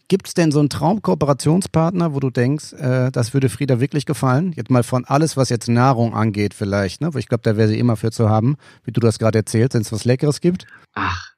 [0.10, 4.54] Gibt es denn so einen Traumkooperationspartner, wo du denkst, äh, das würde Frieda wirklich gefallen?
[4.54, 7.12] Jetzt mal von alles, was jetzt Nahrung angeht, vielleicht, ne?
[7.18, 9.82] ich glaube, da wäre sie immer für zu haben, wie du das gerade erzählt, wenn
[9.82, 10.66] es was Leckeres gibt.
[10.94, 11.34] Ach,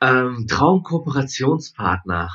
[0.00, 2.30] ähm, Traumkooperationspartner.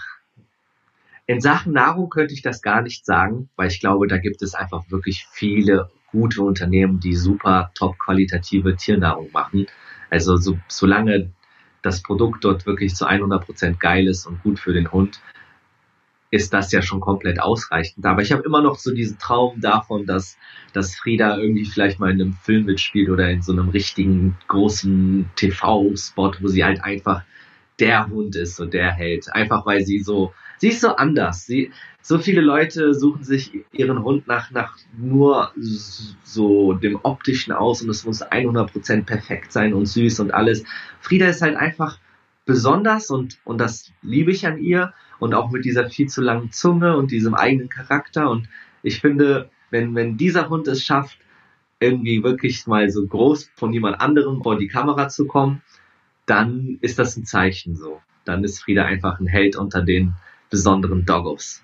[1.26, 4.54] In Sachen Nahrung könnte ich das gar nicht sagen, weil ich glaube, da gibt es
[4.54, 9.65] einfach wirklich viele gute Unternehmen, die super top qualitative Tiernahrung machen.
[10.10, 11.32] Also so, solange
[11.84, 15.19] das Produkt dort wirklich zu 100 Prozent geil ist und gut für den Hund,
[16.32, 18.04] ist das ja schon komplett ausreichend.
[18.08, 20.36] Aber ich habe immer noch so diesen Traum davon, dass,
[20.74, 25.30] dass Frieda irgendwie vielleicht mal in einem Film mitspielt oder in so einem richtigen großen
[25.36, 27.22] TV-Spot, wo sie halt einfach
[27.80, 29.32] der Hund ist und der Held.
[29.32, 31.45] Einfach weil sie so, sie ist so anders.
[31.45, 35.52] Sie, so viele Leute suchen sich ihren Hund nach, nach nur
[36.23, 40.63] so dem optischen aus und es muss 100% perfekt sein und süß und alles.
[41.02, 41.99] Frieda ist halt einfach
[42.45, 46.54] besonders und, und das liebe ich an ihr und auch mit dieser viel zu langen
[46.54, 48.47] Zunge und diesem eigenen Charakter und
[48.84, 51.17] ich finde, wenn, wenn dieser Hund es schafft,
[51.82, 55.62] irgendwie wirklich mal so groß von jemand anderem vor die Kamera zu kommen,
[56.26, 58.02] dann ist das ein Zeichen so.
[58.23, 60.13] Dann ist Frieda einfach ein Held unter den
[60.53, 61.63] besonderen Doggos.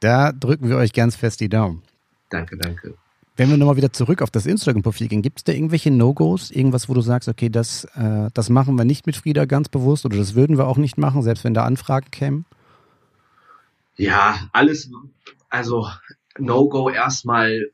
[0.00, 1.82] Da drücken wir euch ganz fest die Daumen.
[2.28, 2.94] Danke, danke.
[3.34, 6.50] Wenn wir nochmal wieder zurück auf das Instagram-Profil gehen, gibt es da irgendwelche No-Gos?
[6.50, 10.04] Irgendwas, wo du sagst, okay, das, äh, das machen wir nicht mit Frieda ganz bewusst
[10.04, 12.44] oder das würden wir auch nicht machen, selbst wenn da Anfragen kämen?
[13.96, 14.90] Ja, alles,
[15.48, 15.88] also
[16.38, 17.70] No-Go erstmal,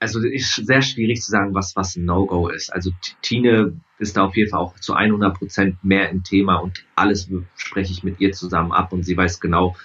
[0.00, 2.72] also ist sehr schwierig zu sagen, was, was ein No-Go ist.
[2.72, 6.84] Also Tine ist da auf jeden Fall auch zu 100 Prozent mehr im Thema und
[6.94, 9.76] alles spreche ich mit ihr zusammen ab und sie weiß genau,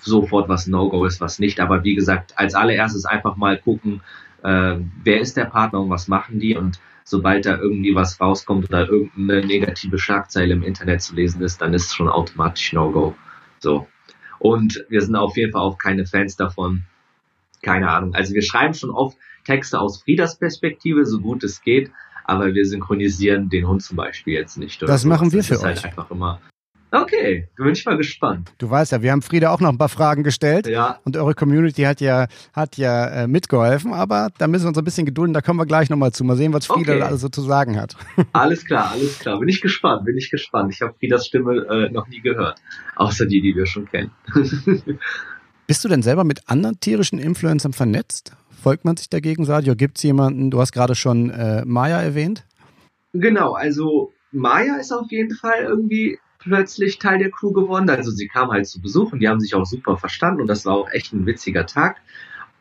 [0.00, 1.58] sofort, was No-Go ist, was nicht.
[1.60, 4.02] Aber wie gesagt, als allererstes einfach mal gucken,
[4.42, 8.68] äh, wer ist der Partner und was machen die und sobald da irgendwie was rauskommt
[8.68, 13.16] oder irgendeine negative Schlagzeile im Internet zu lesen ist, dann ist es schon automatisch No-Go.
[13.58, 13.88] So.
[14.38, 16.84] Und wir sind auf jeden Fall auch keine Fans davon.
[17.62, 18.14] Keine Ahnung.
[18.14, 21.90] Also wir schreiben schon oft Texte aus Friedas Perspektive, so gut es geht,
[22.24, 24.82] aber wir synchronisieren den Hund zum Beispiel jetzt nicht.
[24.82, 25.84] das machen wir für das ist halt euch.
[25.84, 26.40] Halt einfach immer
[26.92, 28.52] Okay, bin ich mal gespannt.
[28.58, 30.66] Du weißt ja, wir haben Frieda auch noch ein paar Fragen gestellt.
[30.66, 31.00] Ja.
[31.04, 34.84] Und eure Community hat ja, hat ja äh, mitgeholfen, aber da müssen wir uns ein
[34.84, 36.24] bisschen gedulden, da kommen wir gleich nochmal zu.
[36.24, 37.02] Mal sehen, was Frieda okay.
[37.02, 37.96] alles so zu sagen hat.
[38.32, 39.38] Alles klar, alles klar.
[39.38, 40.72] Bin ich gespannt, bin ich gespannt.
[40.72, 42.58] Ich habe Friedas Stimme äh, noch nie gehört.
[42.96, 44.10] Außer die, die wir schon kennen.
[45.66, 48.32] Bist du denn selber mit anderen tierischen Influencern vernetzt?
[48.66, 49.76] Folgt man sich dagegen, Sadio?
[49.76, 52.44] Gibt es jemanden, du hast gerade schon äh, Maya erwähnt?
[53.12, 57.88] Genau, also Maya ist auf jeden Fall irgendwie plötzlich Teil der Crew geworden.
[57.88, 60.66] Also sie kam halt zu Besuch und die haben sich auch super verstanden und das
[60.66, 61.98] war auch echt ein witziger Tag.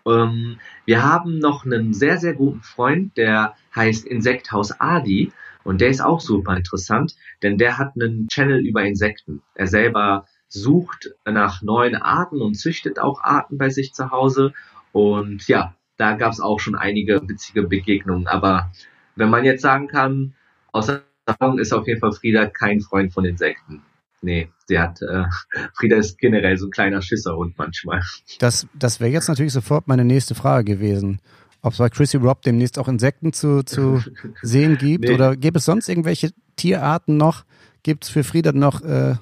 [0.05, 5.31] Ähm, wir haben noch einen sehr, sehr guten Freund, der heißt Insekthaus Adi.
[5.63, 9.41] Und der ist auch super interessant, denn der hat einen Channel über Insekten.
[9.55, 14.53] Er selber sucht nach neuen Arten und züchtet auch Arten bei sich zu Hause.
[14.91, 18.27] Und ja, da gab es auch schon einige witzige Begegnungen.
[18.27, 18.71] Aber
[19.15, 20.33] wenn man jetzt sagen kann,
[20.71, 23.81] außer Erfahrung ist auf jeden Fall Frieda kein Freund von Insekten.
[24.21, 25.23] Nee, sie hat, äh,
[25.73, 28.01] Frieda ist generell so ein kleiner Schisserhund manchmal.
[28.39, 31.19] Das, das wäre jetzt natürlich sofort meine nächste Frage gewesen.
[31.61, 34.03] Ob es bei Chrissy Rob demnächst auch Insekten zu, zu
[34.41, 35.13] sehen gibt nee.
[35.13, 37.43] oder gibt es sonst irgendwelche Tierarten noch?
[37.83, 39.15] Gibt es für Frieda noch äh,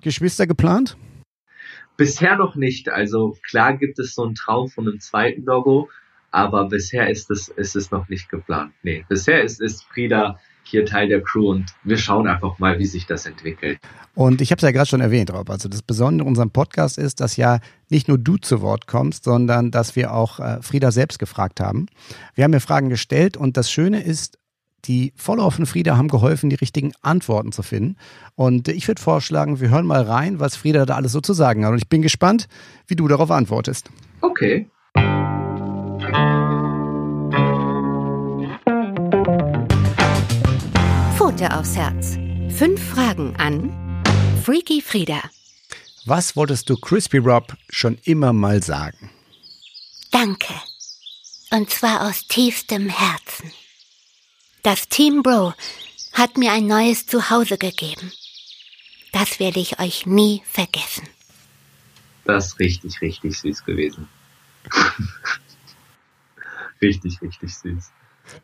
[0.00, 0.96] Geschwister geplant?
[2.00, 2.88] Bisher noch nicht.
[2.88, 5.90] Also klar gibt es so einen Traum von einem zweiten Doggo,
[6.30, 8.72] aber bisher ist es, ist es noch nicht geplant.
[8.82, 12.86] Nee, bisher ist, ist Frieda hier Teil der Crew und wir schauen einfach mal, wie
[12.86, 13.78] sich das entwickelt.
[14.14, 15.50] Und ich habe es ja gerade schon erwähnt, Rob.
[15.50, 17.60] Also das Besondere in unserem Podcast ist, dass ja
[17.90, 21.84] nicht nur du zu Wort kommst, sondern dass wir auch äh, Frieda selbst gefragt haben.
[22.34, 24.38] Wir haben mir Fragen gestellt und das Schöne ist,
[24.84, 27.96] die Follower von Frieda haben geholfen, die richtigen Antworten zu finden.
[28.34, 31.64] Und ich würde vorschlagen, wir hören mal rein, was Frieda da alles so zu sagen
[31.64, 31.72] hat.
[31.72, 32.48] Und ich bin gespannt,
[32.86, 33.90] wie du darauf antwortest.
[34.20, 34.68] Okay.
[41.16, 42.18] Pfote aufs Herz.
[42.56, 43.72] Fünf Fragen an
[44.42, 45.20] Freaky Frieda.
[46.06, 49.10] Was wolltest du Crispy Rob schon immer mal sagen?
[50.10, 50.54] Danke.
[51.50, 53.52] Und zwar aus tiefstem Herzen.
[54.62, 55.54] Das Team Bro
[56.12, 58.12] hat mir ein neues Zuhause gegeben.
[59.10, 61.08] Das werde ich euch nie vergessen.
[62.24, 64.06] Das ist richtig, richtig süß gewesen.
[66.82, 67.90] richtig, richtig süß.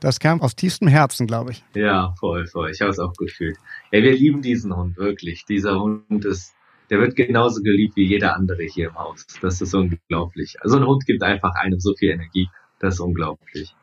[0.01, 1.63] Das kam aus tiefstem Herzen, glaube ich.
[1.75, 2.71] Ja, voll, voll.
[2.71, 3.59] Ich habe es auch gefühlt.
[3.93, 5.45] Ja, wir lieben diesen Hund, wirklich.
[5.45, 6.55] Dieser Hund ist,
[6.89, 9.27] der wird genauso geliebt wie jeder andere hier im Haus.
[9.43, 10.57] Das ist unglaublich.
[10.63, 12.49] Also ein Hund gibt einfach einem so viel Energie.
[12.79, 13.75] Das ist unglaublich.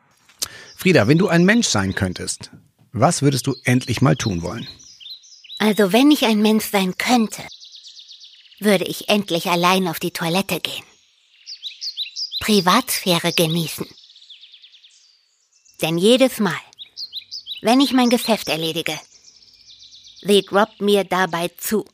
[0.84, 2.50] Frieda, wenn du ein Mensch sein könntest,
[2.92, 4.68] was würdest du endlich mal tun wollen?
[5.58, 7.42] Also wenn ich ein Mensch sein könnte,
[8.60, 10.84] würde ich endlich allein auf die Toilette gehen.
[12.40, 13.86] Privatsphäre genießen.
[15.80, 16.60] Denn jedes Mal,
[17.62, 19.00] wenn ich mein Geschäft erledige,
[20.20, 21.86] sieht Rob mir dabei zu.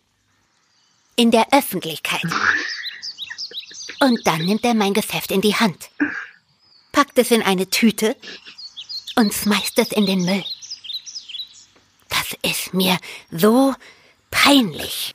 [1.14, 2.24] In der Öffentlichkeit.
[4.00, 5.90] Und dann nimmt er mein Geschäft in die Hand,
[6.90, 8.16] packt es in eine Tüte
[9.20, 10.44] und schmeißt es in den Müll.
[12.08, 12.96] Das ist mir
[13.30, 13.74] so
[14.30, 15.14] peinlich.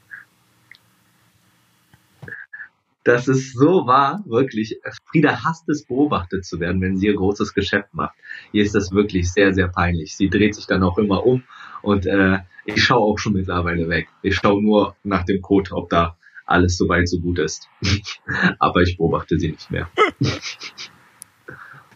[3.04, 4.80] Das ist so wahr, wirklich.
[5.12, 8.15] Frieda hasst es, beobachtet zu werden, wenn sie ihr großes Geschäft macht.
[8.52, 10.15] Ihr ist das wirklich sehr, sehr peinlich.
[10.15, 11.44] Sie dreht sich dann auch immer um
[11.82, 14.08] und äh, ich schaue auch schon mittlerweile weg.
[14.22, 16.15] Ich schaue nur nach dem Code, ob da
[16.46, 17.70] alles soweit so gut ist.
[18.60, 19.89] Aber ich beobachte sie nicht mehr.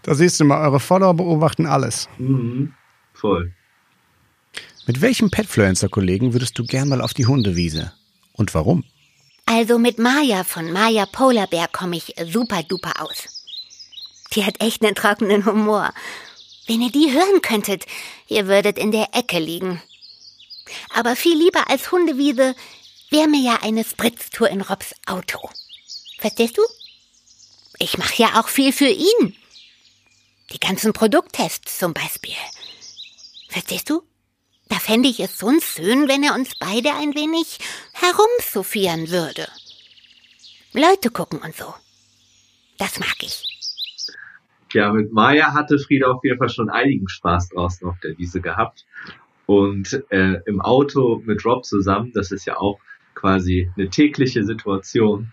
[0.09, 2.09] Da siehst du mal, eure Follower beobachten alles.
[2.17, 2.73] Mhm,
[3.13, 3.53] voll.
[4.87, 7.93] Mit welchem Petfluencer-Kollegen würdest du gern mal auf die Hundewiese?
[8.33, 8.83] Und warum?
[9.45, 13.53] Also mit Maya von Maya Polarbear komme ich super duper aus.
[14.33, 15.93] Die hat echt einen trockenen Humor.
[16.65, 17.85] Wenn ihr die hören könntet,
[18.27, 19.79] ihr würdet in der Ecke liegen.
[20.95, 22.55] Aber viel lieber als Hundewiese
[23.11, 25.51] wäre mir ja eine Spritztour in Robs Auto.
[26.17, 26.63] Verstehst du?
[27.77, 29.35] Ich mache ja auch viel für ihn.
[30.51, 32.33] Die ganzen Produkttests zum Beispiel.
[33.49, 34.03] Verstehst du?
[34.67, 37.59] Da fände ich es sonst schön, wenn er uns beide ein wenig
[37.93, 39.47] herumsophieren würde.
[40.73, 41.73] Leute gucken und so.
[42.77, 43.43] Das mag ich.
[44.73, 48.41] Ja, mit Maya hatte Frieda auf jeden Fall schon einigen Spaß draußen auf der Wiese
[48.41, 48.85] gehabt.
[49.47, 52.79] Und äh, im Auto mit Rob zusammen, das ist ja auch
[53.15, 55.31] quasi eine tägliche Situation.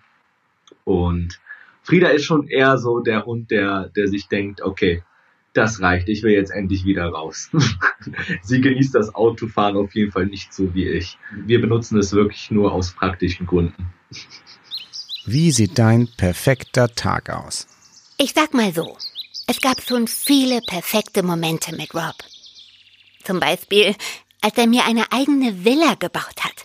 [0.84, 1.38] Und
[1.86, 5.04] Frieda ist schon eher so der Hund, der, der sich denkt, okay,
[5.52, 7.48] das reicht, ich will jetzt endlich wieder raus.
[8.42, 11.16] Sie genießt das Autofahren auf jeden Fall nicht so wie ich.
[11.32, 13.86] Wir benutzen es wirklich nur aus praktischen Gründen.
[15.24, 17.68] Wie sieht dein perfekter Tag aus?
[18.18, 18.98] Ich sag mal so,
[19.46, 22.16] es gab schon viele perfekte Momente mit Rob.
[23.22, 23.94] Zum Beispiel,
[24.40, 26.62] als er mir eine eigene Villa gebaut hat.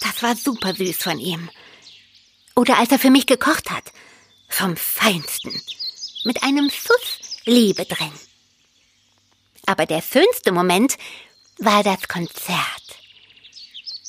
[0.00, 1.48] Das war super süß von ihm.
[2.56, 3.92] Oder als er für mich gekocht hat.
[4.50, 5.62] Vom Feinsten.
[6.24, 8.12] Mit einem Schuss Liebe drin.
[9.64, 10.98] Aber der schönste Moment
[11.58, 12.82] war das Konzert.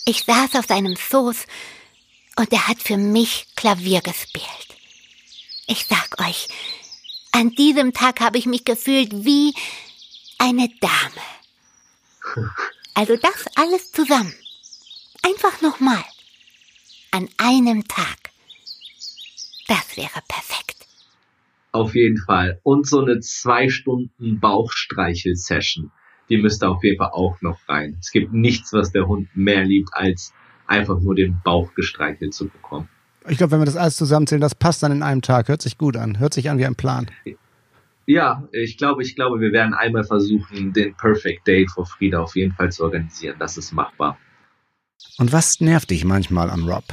[0.06, 1.38] Ich saß auf seinem Schoß
[2.36, 4.46] und er hat für mich Klavier gespielt.
[5.68, 6.48] Ich sag euch,
[7.32, 9.54] an diesem Tag habe ich mich gefühlt wie
[10.38, 12.50] eine Dame.
[12.94, 14.36] Also das alles zusammen.
[15.22, 16.04] Einfach nochmal.
[17.12, 18.21] An einem Tag.
[20.02, 20.88] Wäre perfekt.
[21.72, 22.60] Auf jeden Fall.
[22.64, 25.92] Und so eine zwei Stunden Bauchstreichel-Session.
[26.28, 27.98] Die müsste auf jeden Fall auch noch rein.
[28.00, 30.34] Es gibt nichts, was der Hund mehr liebt, als
[30.66, 32.90] einfach nur den Bauch gestreichelt zu bekommen.
[33.28, 35.50] Ich glaube, wenn wir das alles zusammenzählen, das passt dann in einem Tag.
[35.50, 36.18] Hört sich gut an.
[36.18, 37.12] Hört sich an wie ein Plan.
[38.08, 42.36] Ja, ich glaube, ich glaube, wir werden einmal versuchen, den Perfect Date für Frieda auf
[42.36, 43.36] jeden Fall zu organisieren.
[43.38, 44.18] Das ist machbar.
[45.20, 46.86] Und was nervt dich manchmal an Rob?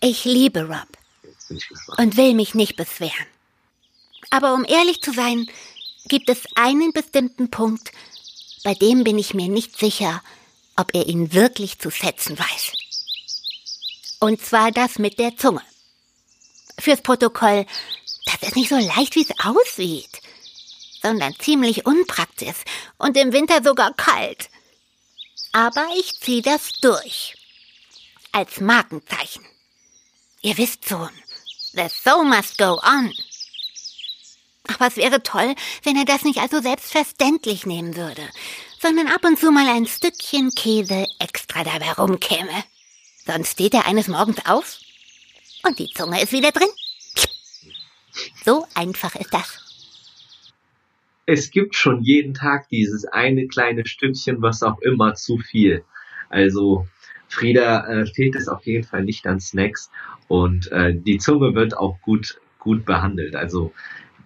[0.00, 0.99] Ich liebe Rob
[1.96, 3.26] und will mich nicht beschweren.
[4.30, 5.48] Aber um ehrlich zu sein,
[6.06, 7.92] gibt es einen bestimmten Punkt,
[8.64, 10.22] bei dem bin ich mir nicht sicher,
[10.76, 12.72] ob er ihn wirklich zu setzen weiß.
[14.20, 15.62] Und zwar das mit der Zunge.
[16.78, 17.66] Fürs Protokoll,
[18.26, 20.20] das ist nicht so leicht, wie es aussieht,
[21.02, 22.64] sondern ziemlich unpraktisch
[22.98, 24.50] und im Winter sogar kalt.
[25.52, 27.34] Aber ich ziehe das durch.
[28.32, 29.44] Als Markenzeichen.
[30.42, 31.10] Ihr wisst schon,
[31.72, 33.12] the show must go on.
[34.68, 35.54] Aber es wäre toll,
[35.84, 38.22] wenn er das nicht also selbstverständlich nehmen würde,
[38.78, 42.64] sondern ab und zu mal ein Stückchen Käse extra dabei rumkäme.
[43.26, 44.78] Sonst steht er eines Morgens auf
[45.64, 46.68] und die Zunge ist wieder drin.
[48.44, 49.58] So einfach ist das.
[51.26, 55.84] Es gibt schon jeden Tag dieses eine kleine Stückchen, was auch immer zu viel.
[56.28, 56.88] Also
[57.30, 59.90] Frieda äh, fehlt es auf jeden Fall nicht an Snacks
[60.28, 63.34] und äh, die Zunge wird auch gut gut behandelt.
[63.34, 63.72] Also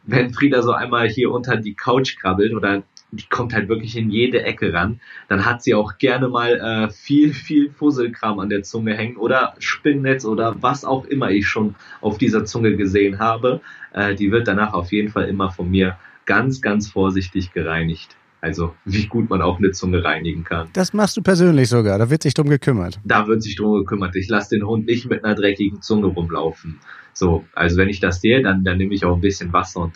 [0.04, 4.10] wenn Frieda so einmal hier unter die Couch krabbelt oder die kommt halt wirklich in
[4.10, 8.64] jede Ecke ran, dann hat sie auch gerne mal äh, viel, viel Fusselkram an der
[8.64, 13.60] Zunge hängen oder Spinnnetz oder was auch immer ich schon auf dieser Zunge gesehen habe.
[13.92, 18.16] Äh, die wird danach auf jeden Fall immer von mir ganz, ganz vorsichtig gereinigt.
[18.44, 20.68] Also wie gut man auch eine Zunge reinigen kann.
[20.74, 23.00] Das machst du persönlich sogar, da wird sich drum gekümmert.
[23.02, 24.14] Da wird sich drum gekümmert.
[24.16, 26.78] Ich lasse den Hund nicht mit einer dreckigen Zunge rumlaufen.
[27.14, 29.94] So, also wenn ich das sehe, dann, dann nehme ich auch ein bisschen Wasser und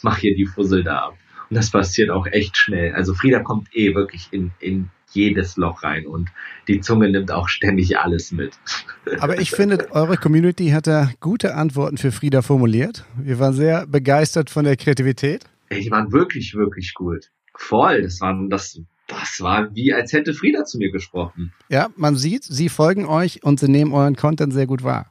[0.00, 1.18] mache hier die Fussel da ab.
[1.50, 2.94] Und das passiert auch echt schnell.
[2.94, 6.30] Also Frieda kommt eh wirklich in, in jedes Loch rein und
[6.68, 8.58] die Zunge nimmt auch ständig alles mit.
[9.18, 13.04] Aber ich finde, eure Community hat da gute Antworten für Frieda formuliert.
[13.22, 15.44] Wir waren sehr begeistert von der Kreativität.
[15.70, 17.28] Die waren wirklich, wirklich gut.
[17.62, 18.02] Voll.
[18.02, 21.52] Das war, das, das war wie, als hätte Frieda zu mir gesprochen.
[21.68, 25.10] Ja, man sieht, sie folgen euch und sie nehmen euren Content sehr gut wahr.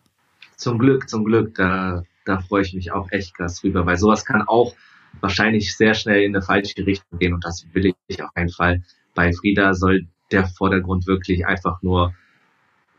[0.57, 1.55] Zum Glück, zum Glück.
[1.55, 4.75] Da, da freue ich mich auch echt krass drüber, weil sowas kann auch
[5.21, 8.83] wahrscheinlich sehr schnell in eine falsche Richtung gehen und das will ich auf keinen Fall.
[9.15, 12.13] Bei Frieda soll der Vordergrund wirklich einfach nur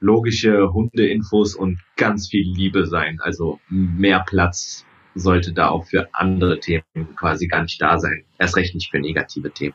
[0.01, 3.21] logische Hundeinfos und ganz viel Liebe sein.
[3.21, 6.85] Also mehr Platz sollte da auch für andere Themen
[7.17, 8.25] quasi gar nicht da sein.
[8.39, 9.75] Erst recht nicht für negative Themen.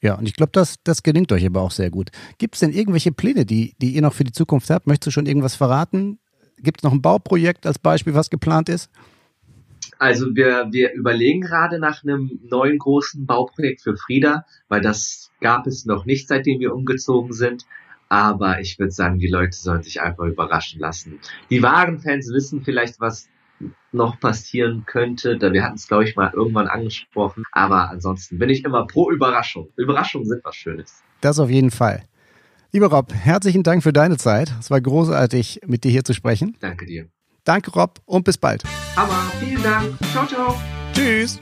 [0.00, 2.10] Ja, und ich glaube, das, das gelingt euch aber auch sehr gut.
[2.36, 4.86] Gibt es denn irgendwelche Pläne, die, die ihr noch für die Zukunft habt?
[4.86, 6.18] Möchtest du schon irgendwas verraten?
[6.58, 8.90] Gibt es noch ein Bauprojekt als Beispiel, was geplant ist?
[9.98, 15.66] Also wir, wir überlegen gerade nach einem neuen großen Bauprojekt für Frieda, weil das gab
[15.66, 17.64] es noch nicht, seitdem wir umgezogen sind.
[18.10, 21.18] Aber ich würde sagen, die Leute sollen sich einfach überraschen lassen.
[21.48, 23.28] Die wahren Fans wissen vielleicht, was
[23.92, 25.38] noch passieren könnte.
[25.38, 27.44] Da wir hatten es, glaube ich, mal irgendwann angesprochen.
[27.52, 29.68] Aber ansonsten bin ich immer pro Überraschung.
[29.76, 31.02] Überraschungen sind was Schönes.
[31.20, 32.02] Das auf jeden Fall.
[32.72, 34.52] Lieber Rob, herzlichen Dank für deine Zeit.
[34.58, 36.56] Es war großartig, mit dir hier zu sprechen.
[36.60, 37.06] Danke dir.
[37.44, 38.64] Danke, Rob, und bis bald.
[38.96, 39.96] Aber vielen Dank.
[40.12, 40.60] Ciao, ciao.
[40.92, 41.38] Tschüss.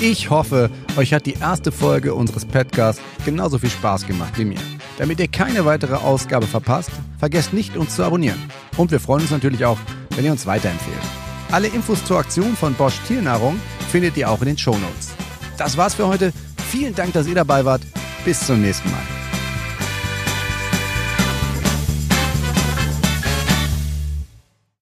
[0.00, 4.60] Ich hoffe, euch hat die erste Folge unseres Podcasts genauso viel Spaß gemacht wie mir.
[4.96, 8.38] Damit ihr keine weitere Ausgabe verpasst, vergesst nicht, uns zu abonnieren.
[8.76, 9.78] Und wir freuen uns natürlich auch,
[10.16, 10.96] wenn ihr uns weiterempfehlt.
[11.50, 15.10] Alle Infos zur Aktion von Bosch Tiernahrung findet ihr auch in den Show Notes.
[15.56, 16.32] Das war's für heute.
[16.70, 17.82] Vielen Dank, dass ihr dabei wart.
[18.24, 19.19] Bis zum nächsten Mal.